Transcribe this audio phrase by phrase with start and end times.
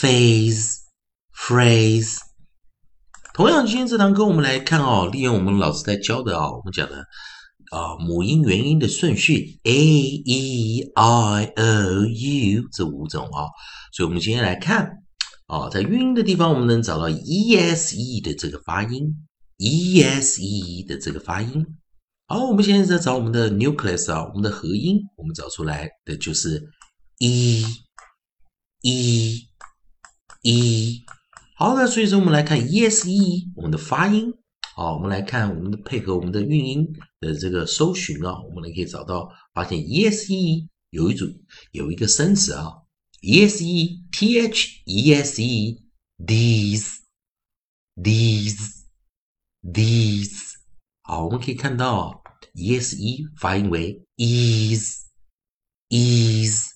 [0.00, 0.78] Phase
[1.36, 2.16] phrase，
[3.34, 6.96] 同样，今天这堂课我们来看哦，利用我们老师在教的啊，我们讲的
[7.70, 13.46] 啊母音元音的顺序 a e i o u 这五种啊，
[13.92, 14.90] 所以我们今天来看
[15.46, 19.14] 啊，在韵音的地方我们能找到 e s e 的这个发音
[19.58, 21.66] ，e s e 的这个发音。
[22.26, 26.70] 好，我们现在在找我们的 nucleus 啊，我们的合音，我们找出来的就是
[27.18, 27.66] e
[28.80, 29.51] e。
[30.42, 31.04] e，
[31.56, 34.34] 好的，所以说我们来看 e s e 我们的发音，
[34.74, 41.26] 好，我们来看我们的配合我们的韵音的这个搜寻啊，我们可以找到发现 e s e 有一组
[41.70, 42.72] 有一个生词啊
[43.20, 45.80] ，e s e t h e s e
[46.18, 46.96] these
[47.96, 48.82] these
[49.62, 50.54] these，
[51.02, 52.22] 好，我们可以看到
[52.54, 55.06] e s e 发音为 e s
[55.88, 56.71] e。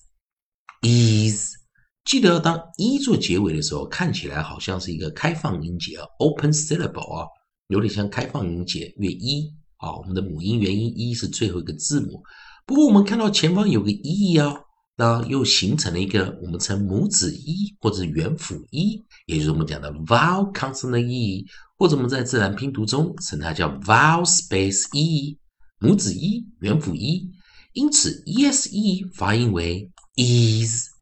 [2.07, 7.27] 记得当一做结尾的时候，看起来好像是一个开放音节啊，open syllable 啊，
[7.67, 9.93] 有点像开放音节，约一啊。
[9.97, 12.23] 我们的母音元音一是最后一个字母，
[12.65, 14.55] 不过我们看到前方有个 e 啊，
[14.95, 21.45] 那又形成了一个我们称母子一或者元辅一，也就是我们讲的 vowel consonant e，
[21.77, 25.37] 或者我们在自然拼读中称它叫 vowel space e，
[25.81, 27.29] 母子一元辅一，
[27.73, 30.96] 因此 e s e 发音为 is。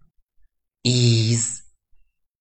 [0.86, 1.64] Is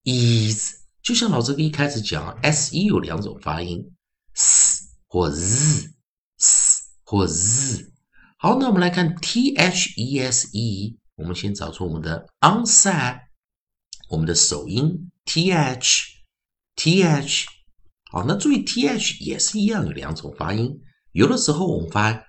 [0.05, 3.91] is，就像老师一开始讲，s e 有两种发音
[4.35, 7.91] ，s 或 z，s 或 z。
[8.37, 13.23] 好，那我们来看 t h e s e，我们先找出我们的 onset，
[14.11, 16.03] 我们的首音 t h
[16.77, 17.47] t h。
[18.11, 22.27] 好，那注意 t h 也是一样有两种发音，有的时候我们发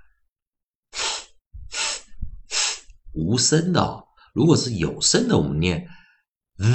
[3.11, 5.89] 无声的，如果是有声的，我们念。
[6.57, 6.65] Z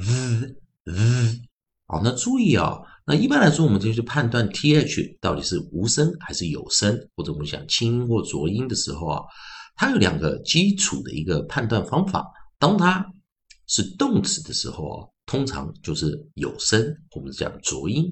[0.00, 1.40] z z，
[1.86, 9.22] 好，那注意啊，那一般来说，我们就去判断 th 到底是无声还是有声，或者我们讲清音或浊音的时候啊，
[9.76, 12.26] 它有两个基础的一个判断方法。
[12.58, 13.06] 当它
[13.66, 18.04] 是动词的时候啊，通常就是有声，我们讲浊音；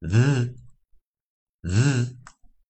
[0.02, 2.16] z，z，z。